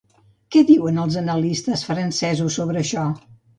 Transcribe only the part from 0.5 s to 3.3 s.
Què diuen els analistes francesos sobre això?